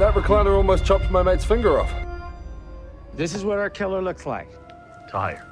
[0.00, 1.94] That recliner almost chopped my mate's finger off.
[3.14, 4.48] This is what our killer looks like.
[5.08, 5.46] Tire.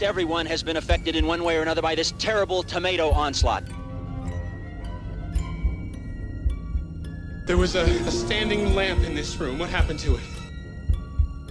[0.00, 3.64] Everyone has been affected in one way or another by this terrible tomato onslaught.
[7.48, 9.58] There was a, a standing lamp in this room.
[9.58, 10.20] What happened to it?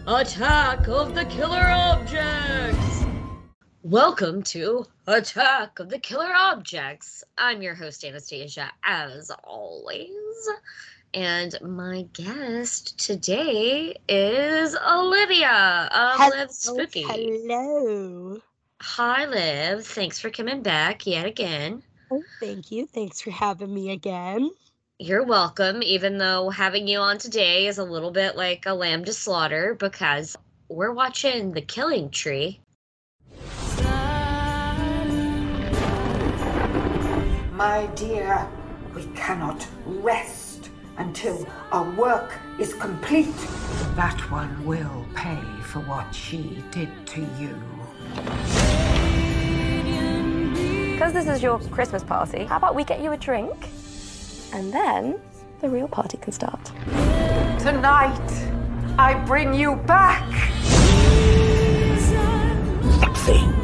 [0.05, 3.03] Attack of the Killer Objects!
[3.81, 7.23] Welcome to Attack of the Killer Objects.
[7.35, 10.11] I'm your host, Anastasia, as always.
[11.15, 17.05] And my guest today is Olivia um, of LivvSpooky.
[17.07, 18.39] Hello.
[18.81, 19.87] Hi, Liv.
[19.87, 21.81] Thanks for coming back yet again.
[22.11, 22.85] Oh, thank you.
[22.85, 24.51] Thanks for having me again.
[24.99, 29.05] You're welcome, even though having you on today is a little bit like a lamb
[29.05, 30.35] to slaughter because
[30.69, 32.59] we're watching The Killing Tree.
[37.51, 38.49] My dear,
[38.95, 43.37] we cannot rest until our work is complete.
[43.95, 47.55] That one will pay for what she did to you.
[50.93, 53.69] Because this is your Christmas party, how about we get you a drink?
[54.53, 55.19] And then
[55.61, 56.63] the real party can start.
[57.59, 58.29] Tonight,
[58.97, 60.27] I bring you back.
[63.01, 63.56] Nothing can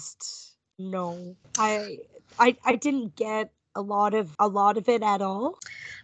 [0.00, 1.36] just no.
[1.58, 1.98] I
[2.38, 5.58] I I didn't get a lot of a lot of it at all.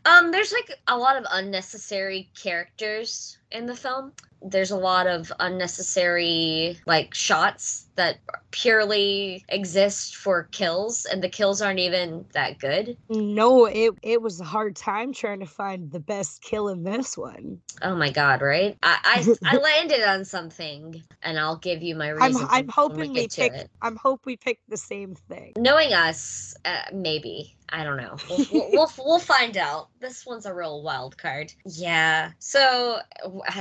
[0.05, 4.13] Um, there's like a lot of unnecessary characters in the film.
[4.43, 8.19] There's a lot of unnecessary like shots that
[8.51, 12.97] purely exist for kills, and the kills aren't even that good.
[13.09, 17.17] No, it it was a hard time trying to find the best kill in this
[17.17, 17.61] one.
[17.83, 18.77] Oh my god, right?
[18.83, 22.37] I I, I landed on something, and I'll give you my I'm.
[22.37, 23.69] I'm hoping we to pick.
[23.83, 25.53] I'm hope we picked the same thing.
[25.59, 27.57] Knowing us, uh, maybe.
[27.69, 28.17] I don't know.
[28.29, 29.89] We'll, we'll, we'll, we'll find out.
[30.01, 31.53] This one's a real wild card.
[31.65, 32.31] Yeah.
[32.39, 33.01] So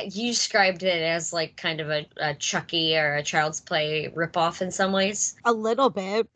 [0.06, 4.61] you described it as like kind of a, a Chucky or a Child's Play ripoff
[4.61, 5.35] in some ways.
[5.45, 6.27] A little bit.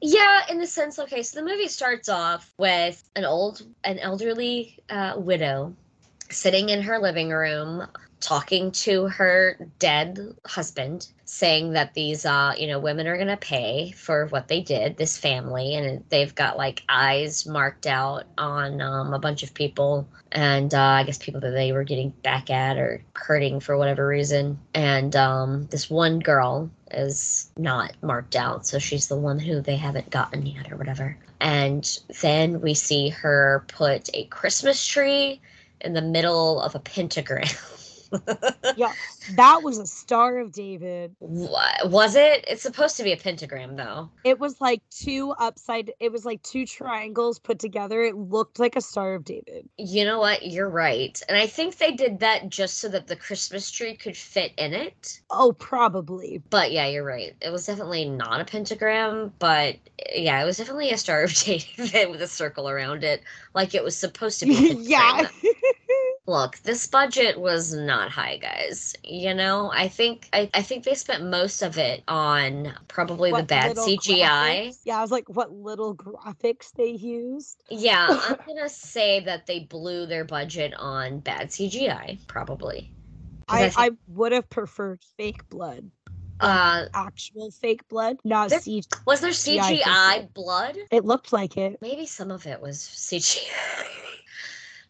[0.00, 4.78] Yeah, in the sense, okay, so the movie starts off with an old, an elderly
[4.88, 5.74] uh, widow
[6.30, 7.86] sitting in her living room
[8.20, 13.36] talking to her dead husband saying that these uh you know women are going to
[13.36, 18.80] pay for what they did this family and they've got like eyes marked out on
[18.80, 22.50] um, a bunch of people and uh, i guess people that they were getting back
[22.50, 24.58] at or hurting for whatever reason.
[24.74, 29.76] And um this one girl is not marked out so she's the one who they
[29.76, 31.16] haven't gotten yet or whatever.
[31.40, 35.40] And then we see her put a christmas tree
[35.80, 37.48] in the middle of a pentagram
[38.76, 38.92] Yeah,
[39.34, 41.14] that was a Star of David.
[41.18, 42.44] Wha- was it?
[42.48, 44.08] It's supposed to be a pentagram, though.
[44.24, 45.92] It was like two upside.
[46.00, 48.02] It was like two triangles put together.
[48.02, 49.68] It looked like a Star of David.
[49.76, 50.46] You know what?
[50.46, 51.20] You're right.
[51.28, 54.72] And I think they did that just so that the Christmas tree could fit in
[54.72, 55.20] it.
[55.30, 56.42] Oh, probably.
[56.50, 57.34] But yeah, you're right.
[57.40, 59.76] It was definitely not a pentagram, but
[60.14, 63.22] yeah, it was definitely a Star of David with a circle around it,
[63.54, 64.76] like it was supposed to be.
[64.80, 65.28] yeah.
[66.26, 68.94] Look, this budget was not high, guys.
[69.02, 73.42] You know, I think I, I think they spent most of it on probably the
[73.42, 74.20] bad CGI.
[74.68, 77.62] graphics- Yeah, I was like, what little graphics they used.
[77.70, 82.92] Yeah, I'm gonna say that they blew their budget on bad CGI, probably.
[83.48, 85.90] I, think- I would have preferred fake blood.
[86.38, 88.86] Uh, Actual fake blood, not There- CG.
[89.06, 90.76] was there I CGI blood?
[90.90, 91.78] It looked like it.
[91.82, 93.40] Maybe some of it was CGI.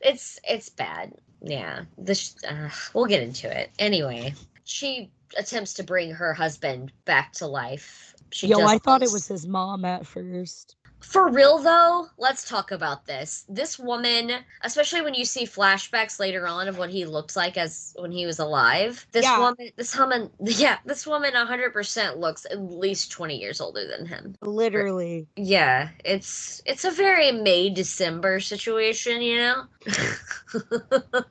[0.01, 1.13] it's it's bad.
[1.43, 4.35] Yeah, this uh, we'll get into it anyway.
[4.65, 8.15] She attempts to bring her husband back to life.
[8.31, 10.77] She Yo, I thought it was his mom at first.
[11.01, 13.45] For real though, let's talk about this.
[13.49, 14.31] This woman,
[14.63, 18.27] especially when you see flashbacks later on of what he looked like as when he
[18.27, 19.07] was alive.
[19.13, 19.39] This Yeah.
[19.39, 24.37] woman, this woman, yeah, this woman 100% looks at least 20 years older than him.
[24.43, 25.27] Literally.
[25.37, 29.65] Yeah, it's it's a very May December situation, you know.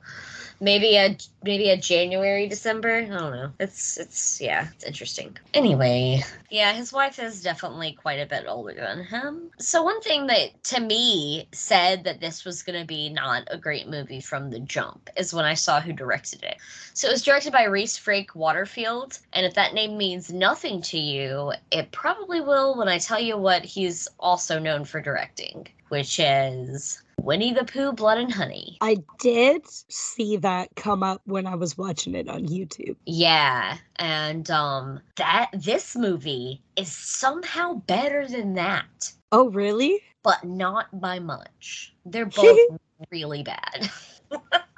[0.60, 2.96] maybe a maybe a January December.
[2.96, 3.50] I don't know.
[3.58, 5.36] It's it's yeah, it's interesting.
[5.54, 9.50] Anyway, yeah, his wife is definitely quite a bit older than him.
[9.58, 13.58] So one thing that to me said that this was going to be not a
[13.58, 16.58] great movie from the jump is when I saw who directed it.
[16.92, 21.52] So it was directed by Rhys Frake-Waterfield, and if that name means nothing to you,
[21.70, 27.02] it probably will when I tell you what he's also known for directing, which is
[27.22, 28.78] Winnie the Pooh Blood and Honey.
[28.80, 32.96] I did see that come up when I was watching it on YouTube.
[33.06, 40.00] Yeah, and um that this movie is somehow better than that, Oh, really?
[40.22, 41.94] but not by much.
[42.04, 42.58] They're both
[43.10, 43.90] really bad.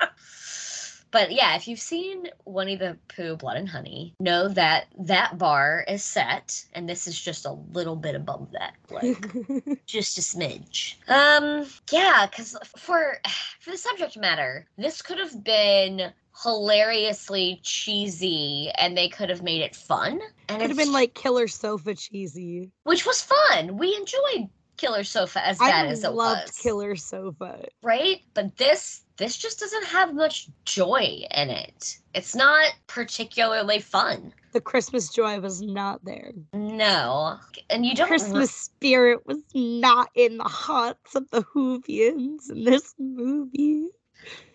[1.13, 5.85] But yeah, if you've seen Winnie the Pooh Blood and Honey, know that that bar
[5.87, 10.97] is set, and this is just a little bit above that, like just a smidge.
[11.09, 13.19] Um, yeah, because for
[13.61, 16.13] for the subject matter, this could have been
[16.43, 20.19] hilariously cheesy, and they could have made it fun,
[20.49, 22.71] and Could have been like Killer Sofa cheesy.
[22.85, 23.77] which was fun.
[23.77, 27.67] We enjoyed Killer Sofa as bad I as it loved was, Killer Sofa.
[27.83, 28.21] right?
[28.35, 31.99] But this this just doesn't have much joy in it.
[32.15, 34.33] It's not particularly fun.
[34.53, 36.33] The Christmas joy was not there.
[36.53, 37.39] No,
[37.71, 38.09] and you don't.
[38.09, 43.87] Christmas spirit was not in the hearts of the Whovians in this movie.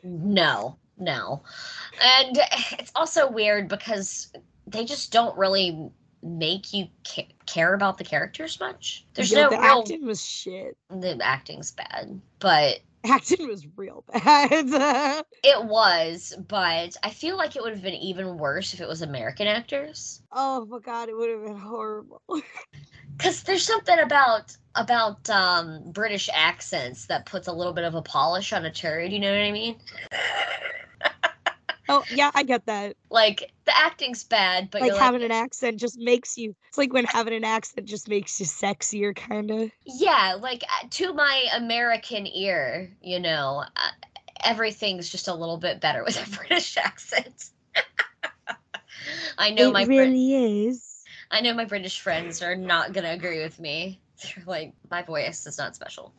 [0.03, 1.43] No, no,
[2.01, 2.37] and
[2.79, 4.31] it's also weird because
[4.65, 5.91] they just don't really
[6.27, 9.05] make you ca- care about the characters much.
[9.13, 9.79] There's Yo, no the real.
[9.79, 10.77] acting was shit.
[10.89, 14.49] The acting's bad, but Acting was real bad.
[15.43, 16.35] it was.
[16.47, 20.21] But I feel like it would have been even worse if it was American actors.
[20.33, 22.21] oh my god, it would have been horrible.
[23.17, 28.01] because there's something about about um british accents that puts a little bit of a
[28.01, 29.75] polish on a turd you know what i mean
[31.89, 32.95] oh yeah, I get that.
[33.09, 36.55] like the acting's bad but like having like an accent just makes you.
[36.69, 39.71] It's like when having an accent just makes you sexier, kind of.
[39.85, 43.89] yeah like uh, to my american ear you know uh,
[44.43, 47.49] everything's just a little bit better with a british accent
[49.37, 50.83] i know it my Brit- really is.
[51.29, 53.99] I know my British friends are not gonna agree with me.
[54.23, 56.13] They're like, my voice is not special.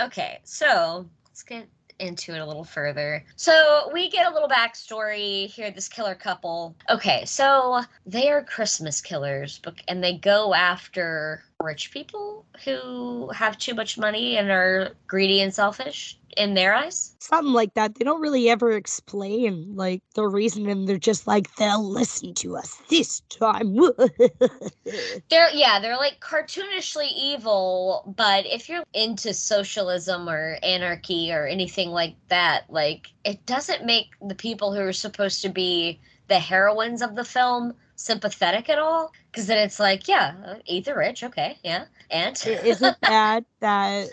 [0.00, 1.68] okay, so let's get
[2.00, 3.24] into it a little further.
[3.36, 5.70] So we get a little backstory here.
[5.70, 6.74] This killer couple.
[6.88, 13.74] Okay, so they are Christmas killers, and they go after rich people who have too
[13.74, 17.16] much money and are greedy and selfish in their eyes.
[17.18, 17.94] Something like that.
[17.94, 22.56] They don't really ever explain like the reason, and they're just like, they'll listen to
[22.56, 23.74] us this time.
[25.30, 31.90] They're yeah, they're like cartoonishly evil, but if you're into socialism or anarchy or anything
[31.90, 37.02] like that, like it doesn't make the people who are supposed to be the heroines
[37.02, 39.12] of the film sympathetic at all.
[39.30, 43.44] Because then it's like, yeah, uh, eat the rich, okay, yeah, and Is it bad
[43.60, 44.08] that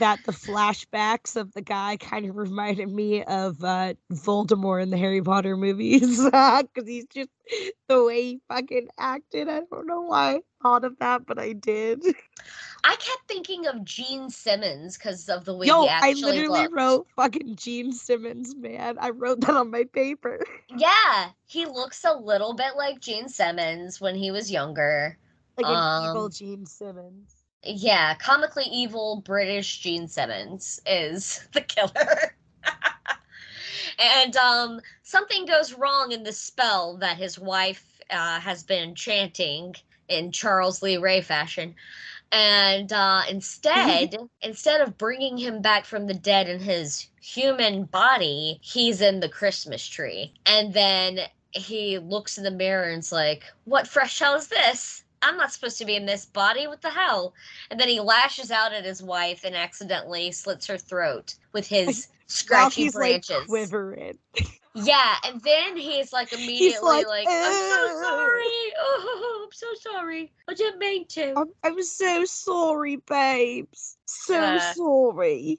[0.00, 4.98] that the flashbacks of the guy kind of reminded me of uh, Voldemort in the
[4.98, 6.20] Harry Potter movies?
[6.30, 7.30] Because he's just
[7.88, 9.48] the way he fucking acted.
[9.48, 12.04] I don't know why I thought of that, but I did.
[12.84, 16.66] I kept thinking of Gene Simmons because of the way Yo, he actually I literally
[16.66, 16.74] looked.
[16.74, 18.98] wrote fucking Gene Simmons, man.
[19.00, 20.40] I wrote that on my paper.
[20.68, 25.18] Yeah, he looks a little bit like Gene Simmons when he was younger.
[25.56, 27.39] Like an evil Um, Gene Simmons.
[27.62, 32.34] Yeah, comically evil British Gene Simmons is the killer.
[33.98, 39.74] and um, something goes wrong in the spell that his wife uh, has been chanting
[40.08, 41.74] in Charles Lee Ray fashion.
[42.32, 48.58] And uh, instead, instead of bringing him back from the dead in his human body,
[48.62, 50.32] he's in the Christmas tree.
[50.46, 55.04] And then he looks in the mirror and's like, "What fresh hell is this?
[55.22, 56.66] I'm not supposed to be in this body.
[56.66, 57.34] What the hell?"
[57.70, 62.08] And then he lashes out at his wife and accidentally slits her throat with his
[62.26, 63.30] scratchy he's branches.
[63.30, 64.18] like quivering.
[64.74, 68.72] Yeah, and then he's like immediately like, like, "I'm so sorry.
[68.78, 70.32] Oh, I'm so sorry.
[70.48, 73.96] I didn't mean to." I'm, I'm so sorry, babes.
[74.06, 74.60] So Uh.
[74.74, 75.58] sorry.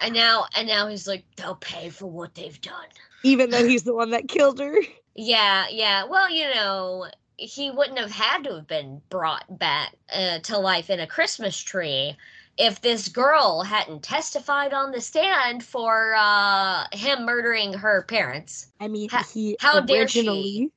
[0.00, 2.86] And now and now he's like, they'll pay for what they've done.
[3.22, 4.76] Even though he's the one that killed her.
[5.14, 6.04] Yeah, yeah.
[6.04, 7.06] Well, you know,
[7.42, 11.58] he wouldn't have had to have been brought back uh, to life in a Christmas
[11.58, 12.16] tree
[12.58, 18.70] if this girl hadn't testified on the stand for uh, him murdering her parents.
[18.80, 20.70] I mean, he how dare originally she?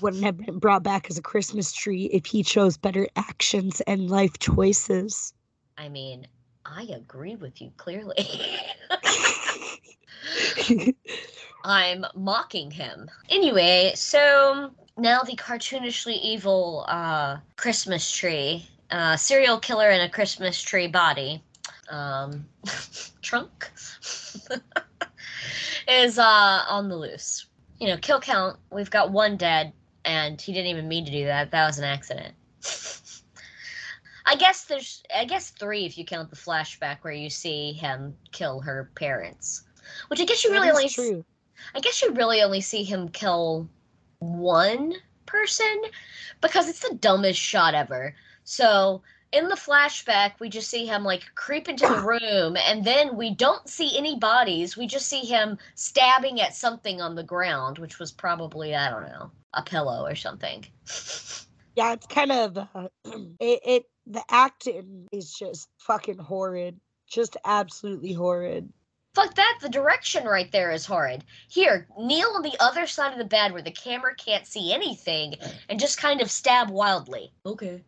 [0.00, 4.10] wouldn't have been brought back as a Christmas tree if he chose better actions and
[4.10, 5.32] life choices.
[5.78, 6.26] I mean,
[6.66, 8.26] I agree with you clearly.
[11.64, 13.10] I'm mocking him.
[13.28, 14.70] Anyway, so
[15.00, 21.42] now the cartoonishly evil uh, Christmas tree, uh, serial killer in a Christmas tree body,
[21.88, 22.44] um,
[23.22, 23.70] trunk,
[25.88, 27.46] is uh, on the loose.
[27.78, 29.72] You know, kill count, we've got one dead,
[30.04, 31.50] and he didn't even mean to do that.
[31.50, 32.34] That was an accident.
[34.26, 38.14] I guess there's, I guess three if you count the flashback where you see him
[38.32, 39.64] kill her parents.
[40.08, 41.24] Which I guess you really only true.
[41.74, 43.68] I guess you really only see him kill
[44.20, 44.94] one
[45.26, 45.82] person
[46.40, 48.14] because it's the dumbest shot ever.
[48.44, 53.16] So in the flashback, we just see him like creep into the room, and then
[53.16, 54.76] we don't see any bodies.
[54.76, 59.08] We just see him stabbing at something on the ground, which was probably, I don't
[59.08, 60.64] know, a pillow or something.
[61.76, 62.88] Yeah, it's kind of uh,
[63.40, 63.84] it, it.
[64.06, 66.80] The acting is just fucking horrid.
[67.06, 68.72] Just absolutely horrid.
[69.14, 71.24] Fuck that, the direction right there is horrid.
[71.48, 75.34] Here, kneel on the other side of the bed where the camera can't see anything
[75.68, 77.32] and just kind of stab wildly.
[77.44, 77.82] Okay.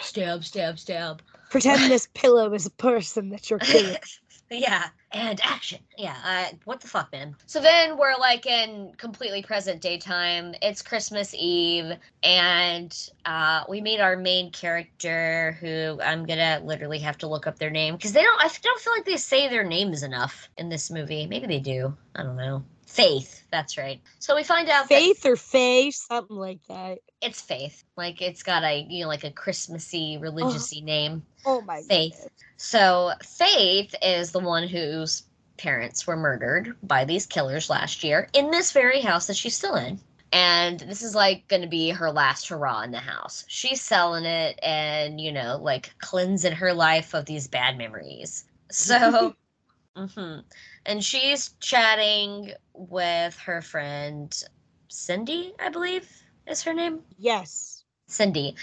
[0.00, 1.20] Stab, stab, stab.
[1.50, 3.96] Pretend this pillow is a person that you're killing.
[4.52, 5.80] yeah, and action.
[5.96, 7.34] Yeah, uh, what the fuck, man?
[7.46, 10.54] So then we're like in completely present day time.
[10.62, 17.18] It's Christmas Eve, and uh, we meet our main character, who I'm gonna literally have
[17.18, 18.40] to look up their name because they don't.
[18.40, 21.26] I don't feel like they say their names enough in this movie.
[21.26, 21.96] Maybe they do.
[22.14, 22.64] I don't know.
[22.86, 23.44] Faith.
[23.50, 24.00] That's right.
[24.18, 26.98] So we find out that Faith or Faye, something like that.
[27.22, 27.84] it's Faith.
[27.96, 31.22] Like it's got a you know like a Christmassy, religiousy name.
[31.44, 32.14] Oh my Faith.
[32.14, 32.30] goodness.
[32.56, 35.24] So Faith is the one whose
[35.58, 39.76] parents were murdered by these killers last year in this very house that she's still
[39.76, 40.00] in.
[40.32, 43.44] And this is like going to be her last hurrah in the house.
[43.48, 48.44] She's selling it and, you know, like cleansing her life of these bad memories.
[48.70, 49.34] So,
[49.96, 50.38] hmm
[50.86, 54.42] and she's chatting with her friend
[54.88, 56.08] Cindy, I believe
[56.46, 57.00] is her name.
[57.18, 57.84] Yes.
[58.06, 58.54] Cindy.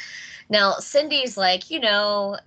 [0.50, 2.38] Now, Cindy's like, you know,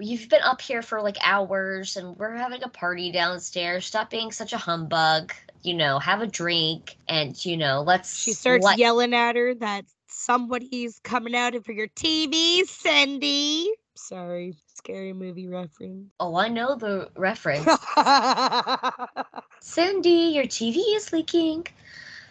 [0.00, 3.86] you've been up here for like hours and we're having a party downstairs.
[3.86, 5.32] Stop being such a humbug.
[5.62, 8.16] You know, have a drink and, you know, let's.
[8.16, 13.70] She starts let- yelling at her that somebody's coming out for your TV, Cindy.
[13.94, 16.12] Sorry, scary movie reference.
[16.20, 17.66] Oh, I know the reference.
[19.60, 21.66] Cindy, your TV is leaking.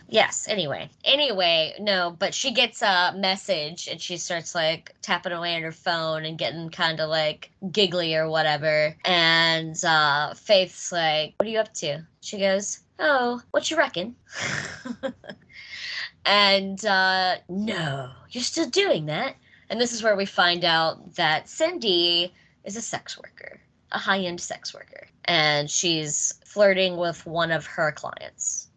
[0.10, 0.90] Yes, anyway.
[1.04, 5.74] Anyway, no, but she gets a message and she starts like tapping away on her
[5.74, 8.96] phone and getting kind of like giggly or whatever.
[9.04, 12.06] And uh Faith's like, What are you up to?
[12.22, 14.16] She goes, Oh, what you reckon?
[16.26, 19.36] and uh no, you're still doing that.
[19.70, 22.34] And this is where we find out that Cindy
[22.64, 23.60] is a sex worker,
[23.92, 25.08] a high end sex worker.
[25.26, 28.68] And she's flirting with one of her clients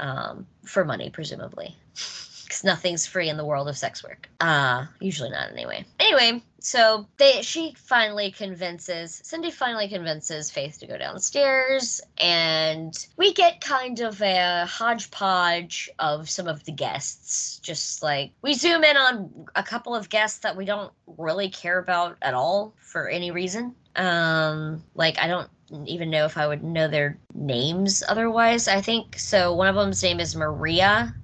[0.00, 1.76] um, for money, presumably.
[2.52, 4.28] Because nothing's free in the world of sex work.
[4.38, 5.86] Uh, usually not, anyway.
[5.98, 13.32] Anyway, so they she finally convinces Cindy finally convinces Faith to go downstairs, and we
[13.32, 17.58] get kind of a hodgepodge of some of the guests.
[17.60, 21.78] Just like we zoom in on a couple of guests that we don't really care
[21.78, 23.74] about at all for any reason.
[23.96, 25.48] Um, like I don't
[25.86, 28.68] even know if I would know their names otherwise.
[28.68, 29.54] I think so.
[29.54, 31.14] One of them's name is Maria,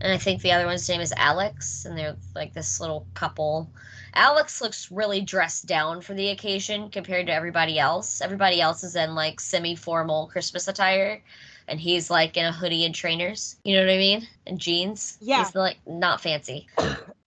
[0.00, 3.70] and I think the other one's name is Alex, and they're like this little couple.
[4.14, 8.20] Alex looks really dressed down for the occasion compared to everybody else.
[8.20, 11.22] Everybody else is in like semi-formal Christmas attire,
[11.68, 13.56] and he's like in a hoodie and trainers.
[13.64, 14.26] You know what I mean?
[14.46, 15.16] And jeans.
[15.20, 15.44] Yeah.
[15.44, 16.68] He's like not fancy.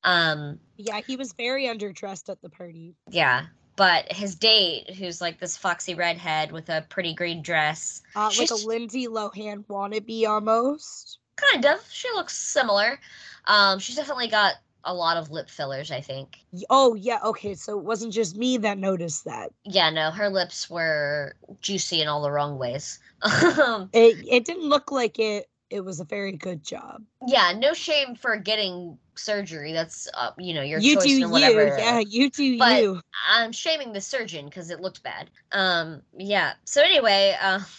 [0.05, 2.93] Um, yeah, he was very underdressed at the party.
[3.09, 3.45] yeah.
[3.75, 8.51] But his date, who's like this foxy redhead with a pretty green dress, Uh, like
[8.51, 11.17] a Lindsay Lohan wannabe almost.
[11.35, 11.83] kind of.
[11.91, 12.99] She looks similar.
[13.45, 16.37] Um, she's definitely got a lot of lip fillers, I think.
[16.69, 17.55] Oh yeah, okay.
[17.55, 19.51] So it wasn't just me that noticed that.
[19.63, 22.99] Yeah, no, her lips were juicy in all the wrong ways.
[23.23, 25.47] Um, It it didn't look like it.
[25.73, 27.01] It was a very good job.
[27.25, 29.73] yeah, no shame for getting surgery.
[29.73, 31.29] That's uh, you know your you choice do you.
[31.29, 31.75] whatever.
[31.77, 33.01] Yeah, you do But- you.
[33.27, 35.31] I'm shaming the surgeon because it looked bad.
[35.51, 36.53] Um, yeah.
[36.65, 37.59] So anyway, uh,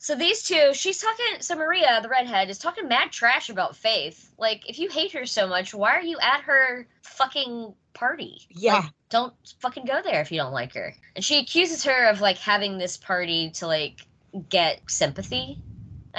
[0.00, 1.40] So these two, she's talking.
[1.40, 4.30] So Maria, the redhead, is talking mad trash about Faith.
[4.38, 8.40] Like, if you hate her so much, why are you at her fucking party?
[8.48, 8.74] Yeah.
[8.78, 10.94] Like, don't fucking go there if you don't like her.
[11.16, 14.00] And she accuses her of like having this party to like
[14.48, 15.58] get sympathy,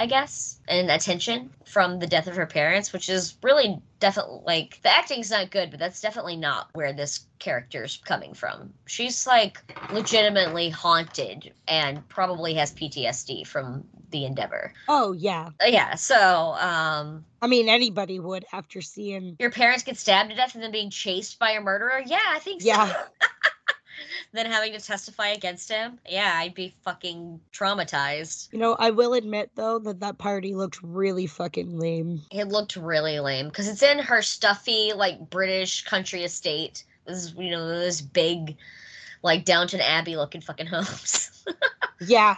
[0.00, 4.80] I guess, and attention from the death of her parents, which is really definitely like
[4.82, 8.72] the acting's not good, but that's definitely not where this character's coming from.
[8.86, 9.58] She's like
[9.92, 14.72] legitimately haunted and probably has PTSD from the endeavor.
[14.88, 15.50] Oh yeah.
[15.62, 20.36] Uh, Yeah, so um I mean anybody would after seeing your parents get stabbed to
[20.36, 22.02] death and then being chased by a murderer?
[22.06, 22.68] Yeah, I think so.
[24.32, 25.98] Then having to testify against him?
[26.08, 28.52] Yeah, I'd be fucking traumatized.
[28.52, 32.22] You know, I will admit though that that party looked really fucking lame.
[32.30, 36.84] It looked really lame because it's in her stuffy, like British country estate.
[37.06, 38.56] This you know, this big,
[39.22, 41.30] like Downton Abbey looking fucking homes.
[42.02, 42.36] Yeah.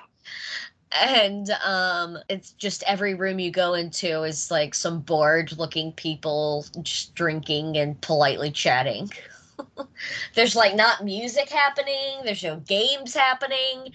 [0.91, 6.67] and um it's just every room you go into is like some bored looking people
[6.83, 9.09] just drinking and politely chatting
[10.35, 13.93] there's like not music happening there's no games happening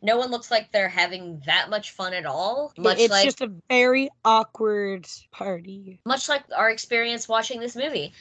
[0.00, 3.40] no one looks like they're having that much fun at all much it's like just
[3.40, 6.00] a very awkward party.
[6.04, 8.12] much like our experience watching this movie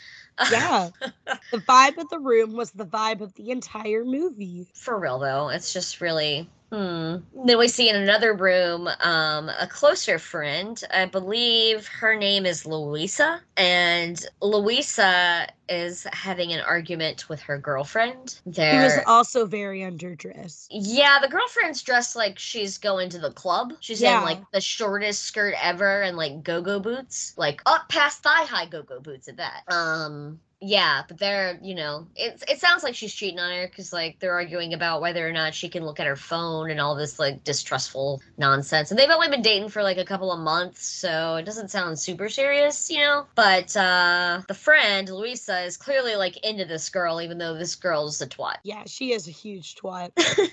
[0.51, 0.89] Yeah.
[1.51, 4.67] the vibe of the room was the vibe of the entire movie.
[4.73, 7.17] for real though it's just really hmm.
[7.45, 10.81] Then we see in another room um a closer friend.
[10.91, 18.39] I believe her name is louisa and louisa is having an argument with her girlfriend.
[18.45, 20.67] He was also very underdressed.
[20.71, 23.73] yeah the girlfriend's dressed like she's going to the club.
[23.79, 24.19] She's Yeah.
[24.19, 27.33] in like the shortest skirt ever and like go-go boots.
[27.37, 29.63] Like up past thigh high go-go boots at that.
[29.67, 33.93] Um yeah but they're you know it, it sounds like she's cheating on her because
[33.93, 36.95] like they're arguing about whether or not she can look at her phone and all
[36.95, 40.83] this like distrustful nonsense and they've only been dating for like a couple of months
[40.83, 46.15] so it doesn't sound super serious you know but uh the friend louisa is clearly
[46.15, 49.75] like into this girl even though this girl's a twat Yeah, she is a huge
[49.75, 50.11] twat.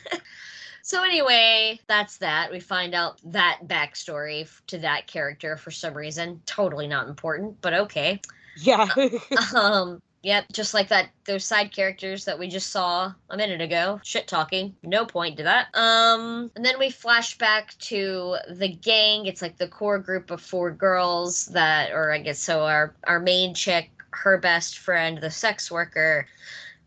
[0.82, 2.50] so anyway, that's that.
[2.50, 6.40] We find out that backstory to that character for some reason.
[6.46, 8.20] Totally not important, but okay.
[8.56, 8.88] Yeah.
[9.54, 14.00] Um, yep, just like that those side characters that we just saw a minute ago.
[14.02, 14.74] Shit talking.
[14.82, 15.68] No point to that.
[15.74, 19.26] Um, and then we flash back to the gang.
[19.26, 23.20] It's like the core group of four girls that or I guess so our our
[23.20, 26.26] main chick, her best friend, the sex worker,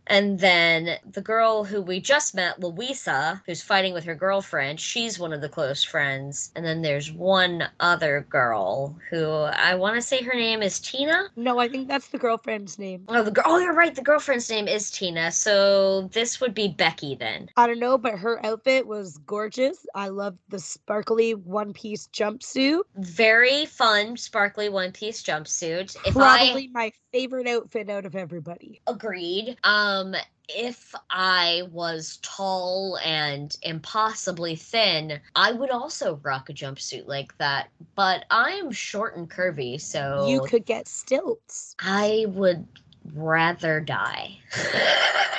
[0.09, 5.19] and then the girl who we just met, Louisa, who's fighting with her girlfriend, she's
[5.19, 6.51] one of the close friends.
[6.55, 11.27] And then there's one other girl who I want to say her name is Tina.
[11.35, 13.05] no, I think that's the girlfriend's name.
[13.07, 13.45] Oh, the girl.
[13.47, 13.93] Oh, you're right.
[13.93, 15.31] The girlfriend's name is Tina.
[15.31, 17.49] So this would be Becky then.
[17.57, 19.85] I don't know, but her outfit was gorgeous.
[19.95, 22.81] I loved the sparkly one piece jumpsuit.
[22.97, 25.95] Very fun, sparkly one piece jumpsuit.
[26.05, 28.79] If I Probably my favorite outfit out of everybody.
[28.85, 30.15] agreed, um,
[30.49, 37.69] if I was tall and impossibly thin, I would also rock a jumpsuit like that.
[37.95, 41.75] But I'm short and curvy, so You could get stilts.
[41.79, 42.65] I would
[43.13, 44.37] rather die.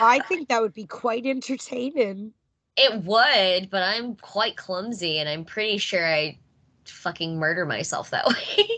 [0.00, 2.32] I think that would be quite entertaining.
[2.76, 6.38] It would, but I'm quite clumsy and I'm pretty sure I
[6.84, 8.26] fucking murder myself that
[8.58, 8.68] way.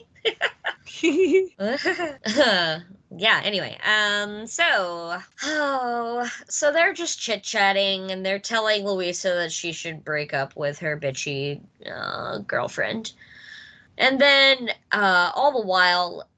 [3.16, 3.78] yeah, anyway.
[3.84, 10.34] Um so oh so they're just chit-chatting and they're telling Louisa that she should break
[10.34, 11.60] up with her bitchy
[11.90, 13.12] uh, girlfriend.
[13.98, 16.28] And then uh all the while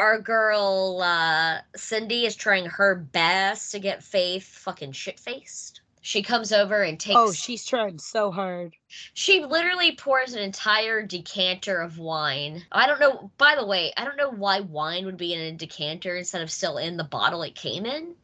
[0.00, 5.82] our girl uh Cindy is trying her best to get Faith fucking shit-faced.
[6.08, 8.74] She comes over and takes oh, she's trying so hard.
[9.12, 12.64] she literally pours an entire decanter of wine.
[12.72, 13.30] I don't know.
[13.36, 16.50] By the way, I don't know why wine would be in a decanter instead of
[16.50, 18.14] still in the bottle it came in.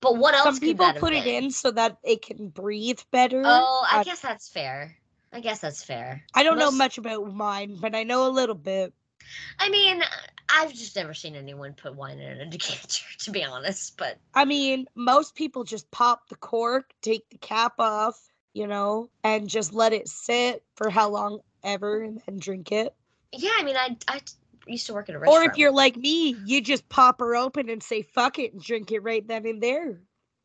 [0.00, 3.42] But what else Some people put it in so that it can breathe better.
[3.44, 4.96] Oh, I guess that's fair.
[5.30, 6.24] I guess that's fair.
[6.34, 8.94] I don't know much about wine, but I know a little bit.
[9.58, 10.02] I mean,
[10.48, 13.96] I've just never seen anyone put wine in a decanter, to be honest.
[13.96, 18.20] But I mean, most people just pop the cork, take the cap off,
[18.54, 22.94] you know, and just let it sit for how long ever and then drink it.
[23.32, 24.20] yeah, I mean, I I
[24.66, 25.46] used to work at a restaurant.
[25.46, 28.62] Or if you're like me, you just pop her open and say fuck it and
[28.62, 30.00] drink it right then and there.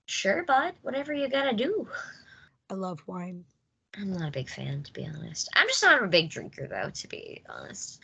[0.07, 1.87] sure, bud, whatever you gotta do.
[2.69, 3.45] I love wine.
[3.97, 5.49] I'm not a big fan, to be honest.
[5.53, 7.99] I'm just not a big drinker, though, to be honest.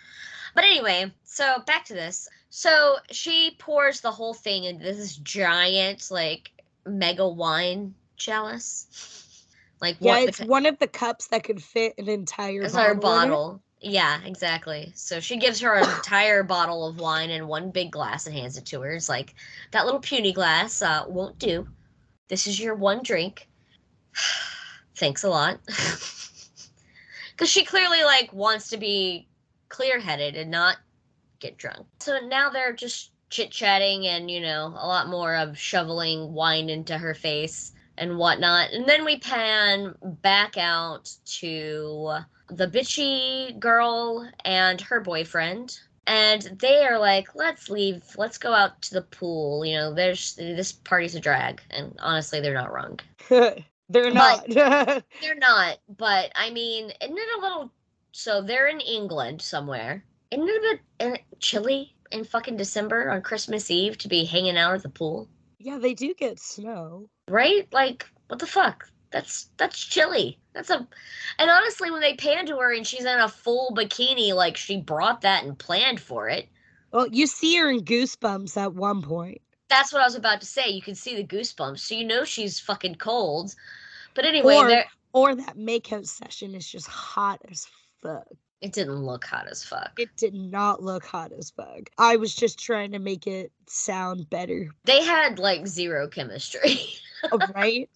[0.57, 2.27] But anyway, so back to this.
[2.49, 6.49] So she pours the whole thing into this giant, like,
[6.83, 9.45] mega wine chalice.
[9.79, 13.61] Like Yeah, the it's one of the cups that could fit an entire our bottle.
[13.81, 14.91] Yeah, exactly.
[14.95, 18.57] So she gives her an entire bottle of wine in one big glass and hands
[18.57, 18.93] it to her.
[18.93, 19.35] It's like
[19.73, 21.67] that little puny glass uh, won't do.
[22.29, 23.47] This is your one drink.
[24.95, 25.59] Thanks a lot.
[27.37, 29.26] Because she clearly like wants to be
[29.69, 30.77] clear-headed and not
[31.39, 31.85] get drunk.
[31.99, 36.97] So now they're just chit-chatting and you know a lot more of shoveling wine into
[36.97, 38.71] her face and whatnot.
[38.71, 45.77] And then we pan back out to the bitchy girl and her boyfriend.
[46.05, 48.03] And they are like, let's leave.
[48.17, 49.65] Let's go out to the pool.
[49.65, 51.61] You know, there's this party's a drag.
[51.69, 52.99] And honestly, they're not wrong.
[53.89, 54.45] They're not.
[54.49, 55.77] They're not.
[55.97, 57.71] But I mean, isn't it a little.
[58.11, 60.03] So they're in England somewhere.
[60.31, 64.57] Isn't it a bit uh, chilly in fucking December on Christmas Eve to be hanging
[64.57, 65.27] out at the pool?
[65.59, 67.09] yeah, they do get snow.
[67.27, 67.67] right?
[67.73, 68.89] Like, what the fuck?
[69.11, 70.37] That's that's chilly.
[70.53, 70.85] That's a
[71.39, 74.81] and honestly when they pan to her and she's in a full bikini, like she
[74.81, 76.49] brought that and planned for it.
[76.91, 79.41] Well, you see her in Goosebumps at one point.
[79.69, 80.69] That's what I was about to say.
[80.69, 83.53] You can see the goosebumps, so you know she's fucking cold.
[84.13, 84.55] But anyway,
[85.13, 87.67] or, or that makeout session is just hot as
[88.01, 88.25] fuck.
[88.61, 89.91] it didn't look hot as fuck.
[89.97, 91.89] It did not look hot as fuck.
[91.97, 96.79] I was just trying to make it sound better, They had like zero chemistry.
[97.31, 97.89] oh, right?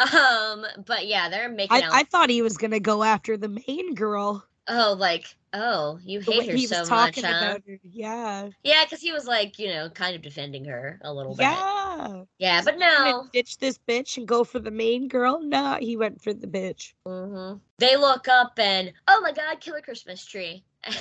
[0.00, 1.92] um, but yeah, they're making I, out.
[1.92, 4.44] I thought he was gonna go after the main girl.
[4.68, 7.36] Oh, like oh, you hate her he so was much, talking huh?
[7.36, 7.78] about her.
[7.82, 8.48] Yeah.
[8.62, 11.44] Yeah, because he was like, you know, kind of defending her a little bit.
[11.44, 12.22] Yeah.
[12.38, 13.28] Yeah, but no.
[13.32, 15.40] ditch this bitch and go for the main girl?
[15.42, 16.92] Nah, he went for the bitch.
[17.06, 20.64] hmm They look up and oh my god, killer Christmas tree.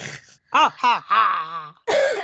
[0.53, 1.75] Ah ha ha.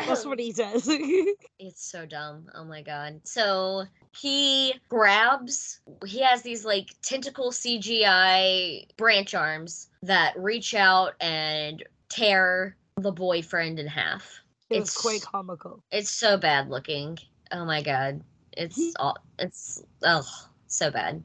[0.08, 0.88] That's what he says.
[1.60, 2.48] it's so dumb.
[2.56, 3.20] Oh my god.
[3.26, 3.84] So
[4.16, 5.80] he grabs.
[6.06, 13.80] He has these like tentacle CGI branch arms that reach out and tear the boyfriend
[13.80, 14.40] in half.
[14.70, 15.84] it It's- quite comical.
[15.92, 17.18] It's so bad looking.
[17.52, 18.22] Oh my god.
[18.56, 19.18] It's all.
[19.40, 20.28] It's oh
[20.68, 21.24] so bad.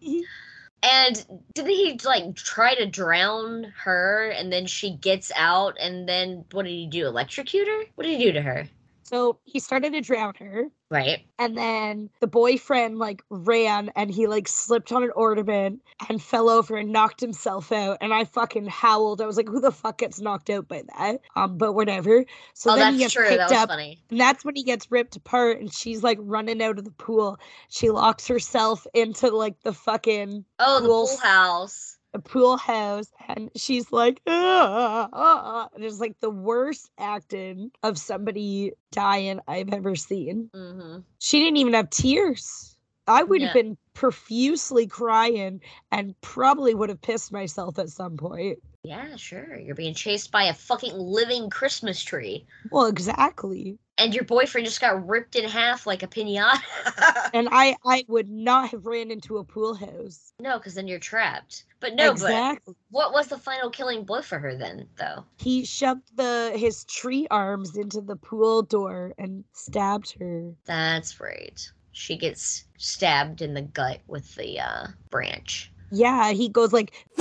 [0.82, 6.44] And didn't he like try to drown her and then she gets out and then
[6.52, 7.06] what did he do?
[7.06, 7.82] Electrocute her?
[7.96, 8.68] What did he do to her?
[9.08, 10.66] So he started to drown her.
[10.90, 11.26] Right.
[11.38, 16.48] And then the boyfriend like ran and he like slipped on an ornament and fell
[16.48, 17.98] over and knocked himself out.
[18.00, 19.20] And I fucking howled.
[19.20, 21.20] I was like, who the fuck gets knocked out by that?
[21.36, 22.24] Um, but whatever.
[22.54, 23.26] So oh, then he gets true.
[23.28, 23.68] picked That was up.
[23.68, 24.02] funny.
[24.10, 27.38] And that's when he gets ripped apart and she's like running out of the pool.
[27.68, 31.97] She locks herself into like the fucking Oh, the pool pool house.
[32.14, 37.70] A pool house and she's like ah, ah, ah," and it's like the worst acting
[37.82, 40.50] of somebody dying I've ever seen.
[40.52, 42.76] hmm She didn't even have tears.
[43.06, 48.58] I would have been profusely crying and probably would have pissed myself at some point.
[48.84, 49.58] Yeah, sure.
[49.58, 52.46] You're being chased by a fucking living Christmas tree.
[52.70, 53.78] Well, exactly.
[53.98, 56.60] And your boyfriend just got ripped in half like a pinata.
[57.34, 60.32] And I I would not have ran into a pool house.
[60.40, 61.64] no, because then you're trapped.
[61.80, 62.74] But no, exactly.
[62.74, 65.24] but what was the final killing blow for her then, though?
[65.36, 70.52] He shoved the his tree arms into the pool door and stabbed her.
[70.64, 71.60] That's right.
[71.92, 75.70] She gets stabbed in the gut with the uh, branch.
[75.90, 76.92] Yeah, he goes like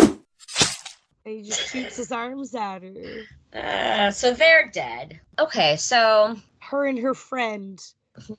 [1.28, 3.24] and he just shoots his arms at her.
[3.54, 5.20] Uh, so they're dead.
[5.38, 6.38] Okay, so
[6.70, 7.82] Her and her friend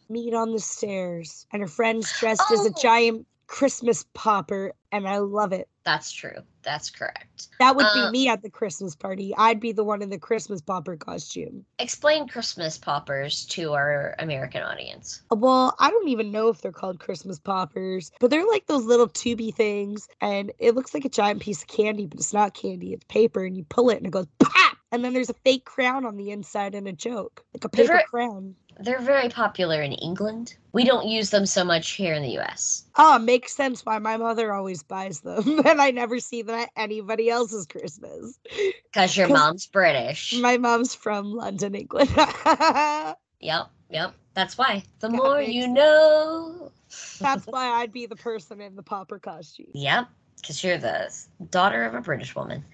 [0.09, 2.81] meet on the stairs, and her friend's dressed as a Oh.
[2.83, 5.69] giant Christmas popper, and I love it.
[5.85, 6.43] that's true.
[6.69, 7.49] That's correct.
[7.61, 9.35] That would be uh, me at the Christmas party.
[9.39, 11.65] I'd be the one in the Christmas popper costume.
[11.79, 15.23] Explain Christmas poppers to our American audience.
[15.31, 19.09] Well, I don't even know if they're called Christmas poppers, but they're like those little
[19.09, 22.93] tubey things, and it looks like a giant piece of candy, but it's not candy.
[22.93, 25.65] It's paper, and you pull it, and it goes pop, and then there's a fake
[25.65, 28.55] crown on the inside and a joke, like a paper crown.
[28.79, 30.57] They're very popular in England.
[30.73, 32.85] We don't use them so much here in the US.
[32.97, 36.57] Oh, ah, makes sense why my mother always buys them, and I never see them
[36.57, 38.39] at anybody else's Christmas.
[38.85, 40.33] Because your 'Cause mom's British.
[40.41, 42.11] My mom's from London, England.
[43.41, 44.15] Yep, yep.
[44.35, 44.83] That's why.
[45.01, 45.75] The That more you sense.
[45.75, 46.73] know.
[47.21, 49.67] That's why I'd be the person in the popper costume.
[49.75, 50.09] Yep,
[50.41, 51.13] because you're the
[51.51, 52.65] daughter of a British woman.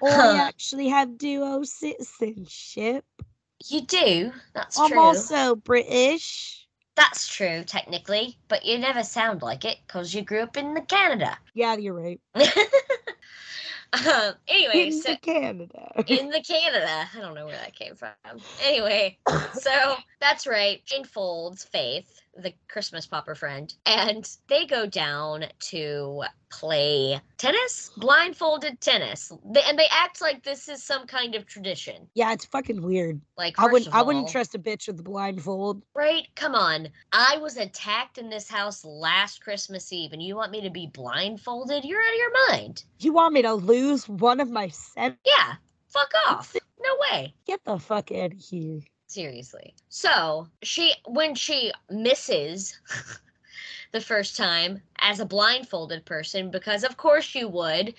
[0.00, 3.04] Or I actually have duo citizenship.
[3.68, 4.32] You do.
[4.54, 4.86] That's true.
[4.86, 6.66] I'm also British.
[6.96, 10.80] That's true, technically, but you never sound like it because you grew up in the
[10.82, 11.36] Canada.
[11.54, 12.20] Yeah, you're right.
[12.34, 12.42] um,
[14.48, 16.04] anyway, In so the Canada.
[16.06, 18.10] in the Canada, I don't know where that came from.
[18.64, 19.18] Anyway,
[19.54, 20.84] so that's right.
[20.84, 28.80] Jane Folds, Faith, the Christmas popper friend, and they go down to play tennis, blindfolded
[28.80, 29.32] tennis.
[29.52, 32.08] They, and they act like this is some kind of tradition.
[32.14, 33.20] Yeah, it's fucking weird.
[33.36, 35.82] Like I wouldn't of I wouldn't trust a bitch with a blindfold.
[35.94, 36.26] Right?
[36.34, 36.88] Come on.
[37.12, 40.86] I was attacked in this house last Christmas Eve, and you want me to be
[40.86, 41.84] blindfolded?
[41.84, 42.84] You're out of your mind.
[42.98, 45.18] You want me to lose one of my senses?
[45.24, 45.54] Yeah.
[45.88, 46.56] Fuck off.
[46.80, 47.34] No way.
[47.46, 48.80] Get the fuck out of here.
[49.10, 49.74] Seriously.
[49.88, 52.78] So she, when she misses
[53.92, 57.94] the first time as a blindfolded person, because of course you would,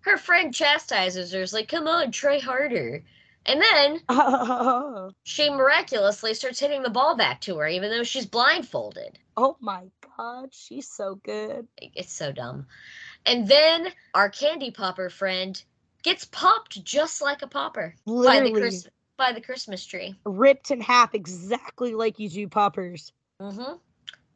[0.00, 3.02] her friend chastises her, is like, come on, try harder.
[3.46, 8.26] And then oh she miraculously starts hitting the ball back to her, even though she's
[8.26, 9.18] blindfolded.
[9.38, 9.84] Oh my
[10.18, 11.68] god, she's so good.
[11.78, 12.66] It's so dumb.
[13.24, 15.62] And then our candy popper friend
[16.02, 20.14] gets popped just like a popper by the, Literally Chris- by the Christmas tree.
[20.24, 23.12] ripped in half exactly like you do poppers.
[23.40, 23.74] Mm-hmm.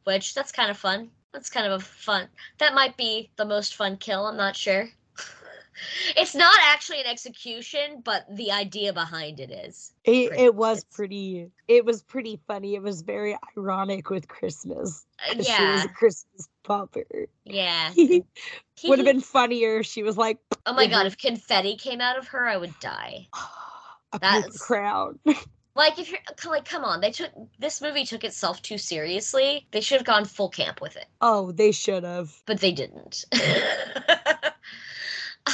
[0.05, 1.09] Which that's kind of fun.
[1.33, 2.27] That's kind of a fun.
[2.57, 4.25] That might be the most fun kill.
[4.25, 4.89] I'm not sure.
[6.17, 9.93] it's not actually an execution, but the idea behind it is.
[10.05, 12.75] It, it was it's- pretty it was pretty funny.
[12.75, 15.05] It was very ironic with Christmas.
[15.29, 17.27] Uh, 'cause She was yeah, a Christmas popper.
[17.45, 17.91] yeah.
[18.85, 21.05] Would have been funnier if she was like Oh my god!
[21.05, 23.27] If confetti came out of her, I would die.
[24.13, 25.19] a That's- crown.
[25.75, 26.19] Like if you're
[26.51, 29.65] like, come on, they took this movie took itself too seriously.
[29.71, 31.05] They should have gone full camp with it.
[31.21, 32.33] oh, they should have.
[32.45, 33.23] but they didn't.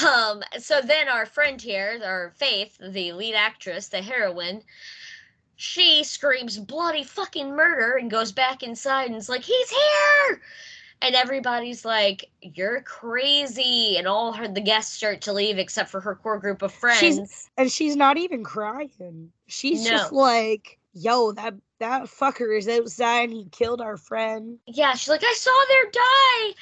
[0.03, 4.63] um, so then our friend here, our Faith, the lead actress, the heroine,
[5.57, 10.41] she screams bloody fucking murder and goes back inside and is like, he's here!
[11.01, 13.97] And everybody's like, you're crazy.
[13.97, 16.99] And all her the guests start to leave except for her core group of friends.
[16.99, 19.31] She's and she's not even crying.
[19.47, 23.29] She's just like, yo, that that fucker is outside.
[23.29, 24.57] And he killed our friend.
[24.65, 26.53] yeah, she's like, I saw their die.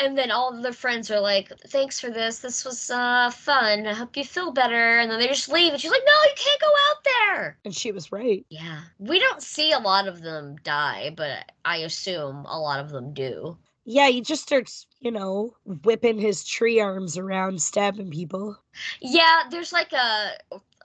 [0.00, 2.38] And then all of their friends are like, thanks for this.
[2.38, 3.86] This was uh, fun.
[3.86, 4.98] I hope you feel better.
[4.98, 5.72] And then they just leave.
[5.72, 7.58] And she's like, no, you can't go out there.
[7.64, 8.44] And she was right.
[8.48, 8.80] Yeah.
[8.98, 13.12] We don't see a lot of them die, but I assume a lot of them
[13.12, 13.58] do.
[13.84, 18.56] Yeah, he just starts, you know, whipping his tree arms around, stabbing people.
[19.00, 20.32] Yeah, there's like a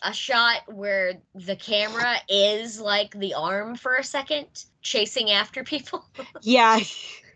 [0.04, 4.45] a shot where the camera is like the arm for a second
[4.82, 6.06] chasing after people.
[6.41, 6.80] Yeah.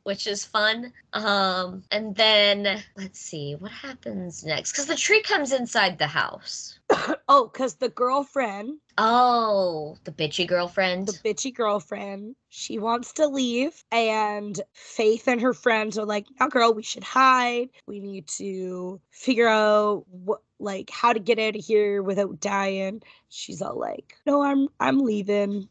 [0.10, 0.92] Which is fun.
[1.14, 6.80] Um, and then let's see what happens next because the tree comes inside the house.
[7.30, 11.08] oh, because the girlfriend, Oh, the bitchy girlfriend.
[11.08, 13.84] the bitchy girlfriend, she wants to leave.
[13.92, 17.70] And Faith and her friends are like, now, girl, we should hide.
[17.86, 23.04] We need to figure out what, like, how to get out of here without dying.
[23.30, 25.70] She's all like, no, I'm, I'm leaving.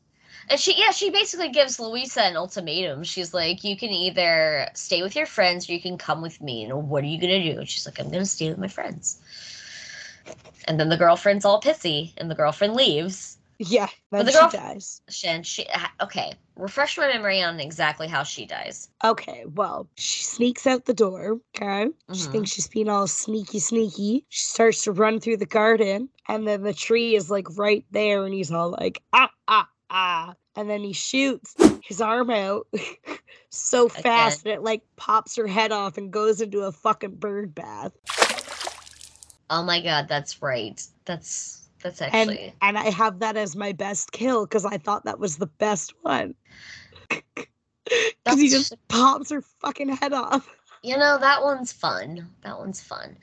[0.50, 3.04] And she, yeah, she basically gives Louisa an ultimatum.
[3.04, 6.64] She's like, you can either stay with your friends or you can come with me.
[6.64, 7.58] And what are you gonna do?
[7.58, 9.20] And she's like, I'm gonna stay with my friends.
[10.66, 13.38] And then the girlfriend's all pissy, and the girlfriend leaves.
[13.58, 15.02] Yeah, But then the she girlf- dies.
[15.24, 15.66] And she,
[16.00, 18.88] okay, refresh my memory on exactly how she dies.
[19.02, 21.40] Okay, well, she sneaks out the door.
[21.56, 21.88] Okay.
[22.12, 22.32] She Mhm.
[22.32, 24.26] thinks she's being all sneaky, sneaky.
[24.28, 28.24] She starts to run through the garden, and then the tree is like right there,
[28.24, 30.35] and he's all like, ah, ah, ah.
[30.57, 32.66] And then he shoots his arm out
[33.51, 37.55] so fast that it like pops her head off and goes into a fucking bird
[37.55, 37.92] bath.
[39.51, 40.83] Oh my god, that's right.
[41.05, 45.05] That's that's actually And and I have that as my best kill because I thought
[45.05, 46.35] that was the best one.
[48.24, 50.46] Because he just pops her fucking head off.
[50.83, 52.29] you know that one's fun.
[52.42, 53.16] That one's fun.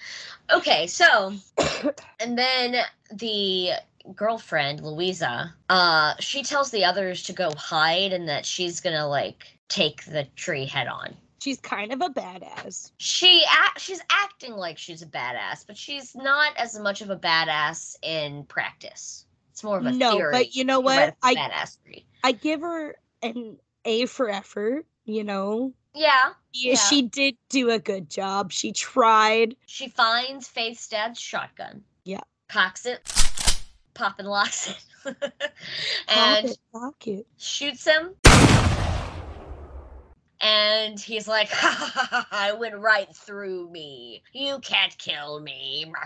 [0.51, 1.33] Okay, so
[2.19, 2.77] and then
[3.13, 3.73] the
[4.13, 9.45] girlfriend Louisa, uh, she tells the others to go hide and that she's gonna like
[9.69, 11.15] take the tree head on.
[11.39, 12.91] She's kind of a badass.
[12.97, 17.15] She act, she's acting like she's a badass, but she's not as much of a
[17.17, 19.25] badass in practice.
[19.51, 20.31] It's more of a No, theory.
[20.31, 21.15] but you know what?
[21.21, 22.03] I badassery.
[22.23, 25.73] I give her an A for effort, you know.
[25.93, 26.77] Yeah, Yeah, Yeah.
[26.77, 28.51] she did do a good job.
[28.51, 29.55] She tried.
[29.67, 31.83] She finds Faith's dad's shotgun.
[32.03, 32.21] Yeah.
[32.49, 33.01] Cocks it,
[33.95, 34.85] pop and locks it,
[36.13, 37.27] Pop and it, lock it.
[37.37, 38.15] shoots him.
[40.41, 44.23] And he's like, ha, ha, ha, ha, it went right through me.
[44.33, 45.85] You can't kill me.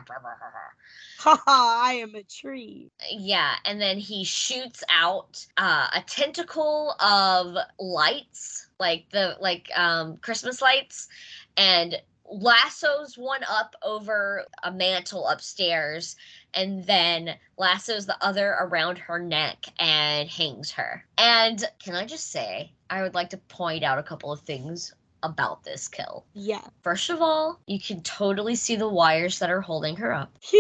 [1.20, 2.92] Ha ha, I am a tree.
[3.12, 10.18] Yeah, and then he shoots out uh, a tentacle of lights, like the like um
[10.18, 11.08] Christmas lights,
[11.58, 16.16] and lassos one up over a mantle upstairs
[16.54, 21.06] and then lassos the other around her neck and hangs her.
[21.18, 24.94] And can I just say, I would like to point out a couple of things
[25.22, 26.26] about this kill.
[26.34, 26.62] Yeah.
[26.82, 30.38] First of all, you can totally see the wires that are holding her up.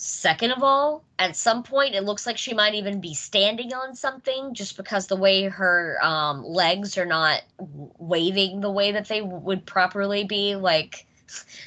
[0.00, 3.96] Second of all, at some point it looks like she might even be standing on
[3.96, 9.22] something just because the way her um, legs are not waving the way that they
[9.22, 11.04] would properly be, like